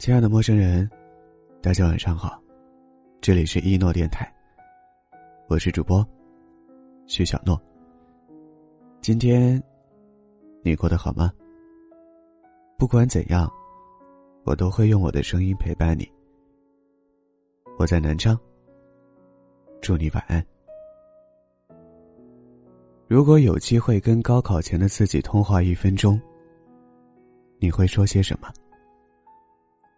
[0.00, 0.90] 亲爱的陌生人，
[1.60, 2.42] 大家晚上好，
[3.20, 4.26] 这里是一诺电台，
[5.46, 6.02] 我是主播
[7.04, 7.60] 徐小诺。
[9.02, 9.62] 今天
[10.62, 11.30] 你过得好吗？
[12.78, 13.46] 不管怎样，
[14.44, 16.10] 我都会用我的声音陪伴你。
[17.78, 18.34] 我在南昌，
[19.82, 20.42] 祝你晚安。
[23.06, 26.18] 如果有机会跟高考前的自己通话一分钟，
[27.58, 28.50] 你会说些什么？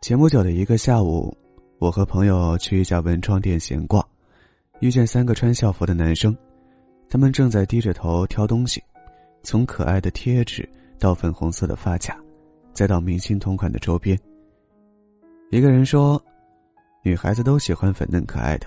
[0.00, 1.36] 前不久的一个下午，
[1.78, 4.02] 我和朋友去一家文创店闲逛，
[4.80, 6.34] 遇见三个穿校服的男生，
[7.06, 8.82] 他们正在低着头挑东西，
[9.42, 10.66] 从可爱的贴纸
[10.98, 12.18] 到粉红色的发卡，
[12.72, 14.18] 再到明星同款的周边。
[15.50, 16.20] 一个人说
[17.04, 18.66] ：“女孩子都喜欢粉嫩可爱的，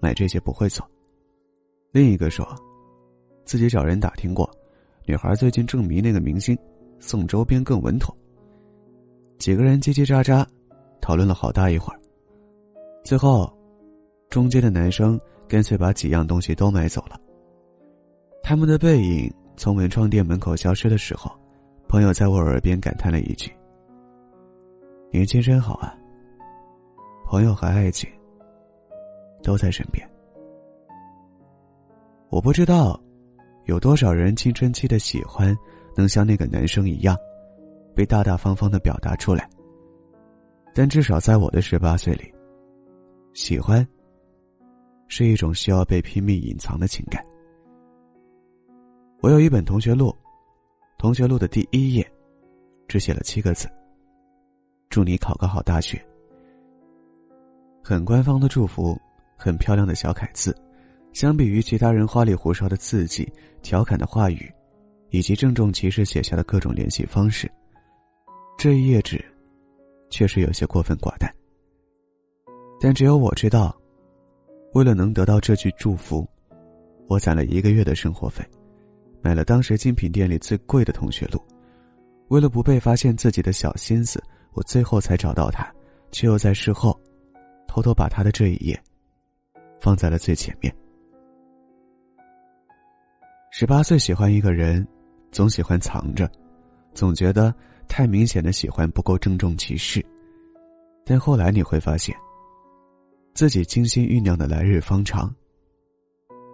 [0.00, 0.90] 买这些不会错。”
[1.92, 2.48] 另一个说
[3.44, 4.50] ：“自己找人打听过，
[5.04, 6.56] 女孩最近正迷那个明星，
[6.98, 8.16] 送周边更稳妥。”
[9.38, 10.42] 几个人叽叽喳喳。
[11.10, 11.98] 讨论了好大一会儿，
[13.02, 13.52] 最后，
[14.28, 17.18] 中间的男生干脆把几样东西都买走了。
[18.44, 21.28] 他们的背影从文创店门口消失的时候，
[21.88, 23.52] 朋友在我耳边感叹了一句
[25.10, 25.98] ：“年轻真好啊。”
[27.26, 28.08] 朋友和爱情
[29.42, 30.08] 都在身边。
[32.28, 32.96] 我不知道，
[33.64, 35.58] 有多少人青春期的喜欢
[35.96, 37.16] 能像那个男生一样，
[37.96, 39.50] 被大大方方的表达出来。
[40.72, 42.32] 但至少在我的十八岁里，
[43.34, 43.86] 喜欢
[45.08, 47.24] 是一种需要被拼命隐藏的情感。
[49.20, 50.16] 我有一本同学录，
[50.96, 52.10] 同学录的第一页，
[52.88, 53.68] 只写了七个字
[54.88, 56.00] ：“祝你考个好大学。”
[57.82, 58.96] 很官方的祝福，
[59.36, 60.56] 很漂亮的小楷字，
[61.12, 64.50] 相比于其他人花里胡哨的字迹、调侃的话语，
[65.10, 67.50] 以及郑重其事写下的各种联系方式，
[68.56, 69.22] 这一页纸。
[70.10, 71.32] 确实有些过分寡淡，
[72.80, 73.74] 但只有我知道，
[74.74, 76.28] 为了能得到这句祝福，
[77.06, 78.44] 我攒了一个月的生活费，
[79.22, 81.40] 买了当时精品店里最贵的同学录，
[82.28, 84.22] 为了不被发现自己的小心思，
[84.52, 85.72] 我最后才找到他，
[86.10, 87.00] 却又在事后，
[87.68, 88.78] 偷偷把他的这一页，
[89.80, 90.74] 放在了最前面。
[93.52, 94.86] 十八岁喜欢一个人，
[95.30, 96.28] 总喜欢藏着，
[96.94, 97.54] 总觉得。
[97.90, 100.02] 太明显的喜欢不够郑重其事，
[101.04, 102.16] 但后来你会发现，
[103.34, 105.34] 自己精心酝酿的来日方长，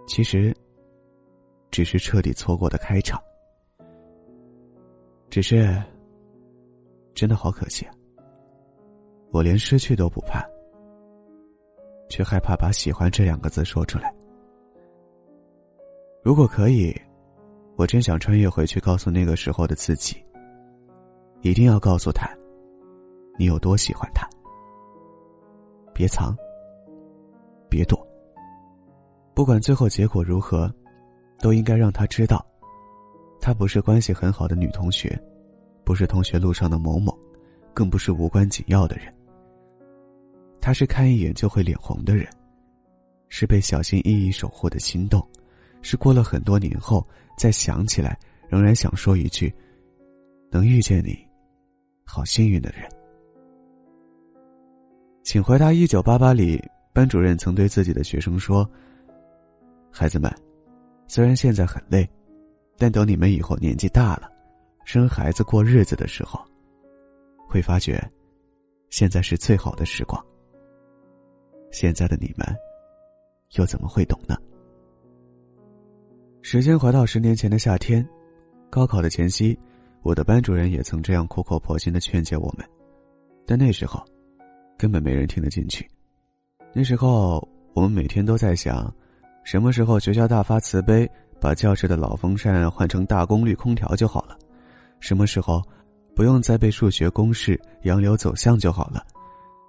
[0.08, 0.56] 其实
[1.70, 3.20] 只是彻底错过的开场。
[5.28, 5.80] 只是，
[7.14, 7.92] 真的好可惜啊！
[9.30, 10.42] 我连失去都不怕，
[12.08, 14.12] 却害怕把“喜欢”这两个字说出来。
[16.22, 16.98] 如果可以，
[17.76, 20.16] 我真想穿越回去，告诉那个时候的自己。
[21.42, 22.28] 一定要告诉他，
[23.38, 24.28] 你有多喜欢他。
[25.94, 26.36] 别藏，
[27.70, 28.06] 别躲。
[29.34, 30.72] 不管最后结果如何，
[31.40, 32.44] 都应该让他知道，
[33.40, 35.18] 他不是关系很好的女同学，
[35.84, 37.16] 不是同学路上的某某，
[37.74, 39.12] 更不是无关紧要的人。
[40.60, 42.26] 他是看一眼就会脸红的人，
[43.28, 45.26] 是被小心翼翼守护的心动，
[45.82, 47.06] 是过了很多年后
[47.38, 48.18] 再想起来
[48.48, 49.54] 仍然想说一句：
[50.50, 51.25] 能遇见你。
[52.16, 52.88] 好幸运的人，
[55.22, 56.58] 请回答：一九八八里，
[56.94, 58.66] 班主任曾对自己的学生说
[59.92, 60.34] ：“孩子们，
[61.06, 62.08] 虽然现在很累，
[62.78, 64.32] 但等你们以后年纪大了，
[64.86, 66.42] 生孩子过日子的时候，
[67.46, 68.02] 会发觉，
[68.88, 70.18] 现在是最好的时光。
[71.70, 72.46] 现在的你们，
[73.58, 74.38] 又怎么会懂呢？”
[76.40, 78.08] 时间回到十年前的夏天，
[78.70, 79.54] 高考的前夕。
[80.06, 82.64] 我的班主任也曾这样苦口婆心的劝诫我们，
[83.44, 84.00] 但那时候，
[84.78, 85.84] 根本没人听得进去。
[86.72, 87.42] 那时候，
[87.74, 88.88] 我们每天都在想，
[89.42, 94.36] 什么时候学校大发慈悲，把教室的老风扇换成大功率空调就好了；
[95.00, 95.60] 什么时候，
[96.14, 99.00] 不用再背数学公式、洋流走向就好了；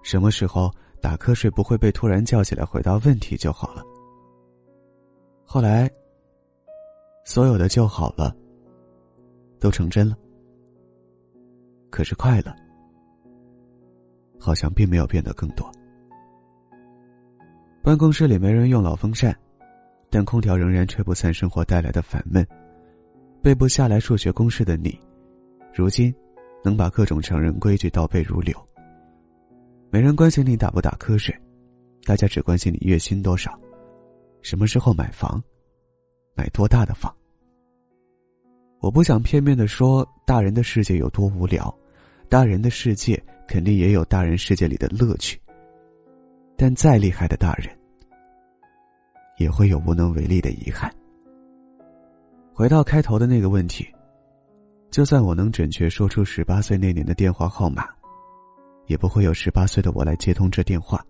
[0.03, 3.83] 什么时候打瞌睡不会被突然叫起来回答问题就好了。
[5.43, 5.89] 后来，
[7.25, 8.31] 所有的就好了，
[9.59, 10.15] 都成真了。
[11.97, 12.55] 可是快乐，
[14.39, 15.67] 好像并没有变得更多。
[17.81, 19.35] 办公室里没人用老风扇，
[20.11, 22.45] 但空调仍然吹不散生活带来的烦闷。
[23.41, 24.95] 背不下来数学公式的你，
[25.73, 26.13] 如今
[26.63, 28.55] 能把各种成人规矩倒背如流。
[29.89, 31.35] 没人关心你打不打瞌睡，
[32.03, 33.59] 大家只关心你月薪多少，
[34.43, 35.43] 什么时候买房，
[36.35, 37.11] 买多大的房。
[38.81, 41.75] 我不想片面的说大人的世界有多无聊，
[42.29, 45.39] 大人的世界肯定也有大人世界里的乐趣。
[46.57, 47.69] 但再厉害的大人，
[49.37, 50.91] 也会有无能为力的遗憾。
[52.51, 53.87] 回到开头的那个问题，
[54.89, 57.87] 就算我能准确说出十八岁那年的电话号码，
[58.87, 61.05] 也不会有十八岁的我来接通这电话。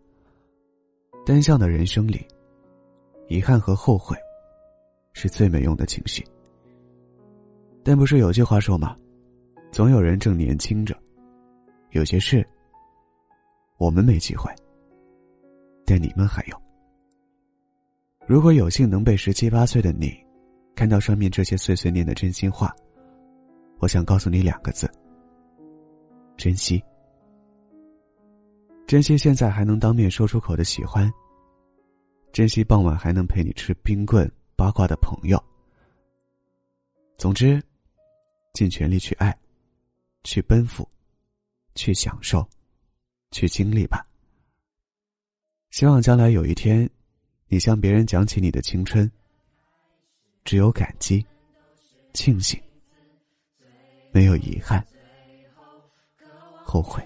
[1.25, 2.27] 单向的人生里，
[3.27, 4.17] 遗憾和后悔，
[5.13, 6.23] 是最没用的情绪。
[7.83, 8.95] 但不是有句话说吗？
[9.71, 10.93] 总有人正年轻着，
[11.91, 12.47] 有些事，
[13.77, 14.53] 我们没机会，
[15.85, 16.61] 但你们还有。
[18.25, 20.13] 如果有幸能被十七八岁的你，
[20.75, 22.75] 看到上面这些碎碎念的真心话，
[23.79, 24.89] 我想告诉你两个字：
[26.35, 26.83] 珍惜。
[28.85, 31.11] 珍惜现在还能当面说出口的喜欢。
[32.31, 35.41] 珍惜傍晚还能陪你吃冰棍八卦的朋友。
[37.17, 37.61] 总之。
[38.53, 39.37] 尽全力去爱，
[40.23, 40.89] 去奔赴，
[41.77, 42.45] 去享受，
[43.31, 44.05] 去经历吧。
[45.69, 46.89] 希望将来有一天，
[47.47, 49.09] 你向别人讲起你的青春，
[50.43, 51.25] 只有感激、
[52.13, 52.59] 庆幸，
[54.11, 54.85] 没有遗憾、
[56.65, 57.01] 后悔。